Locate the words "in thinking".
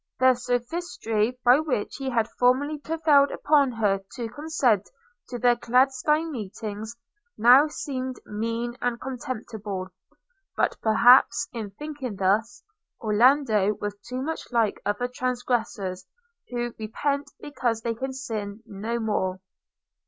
11.53-12.15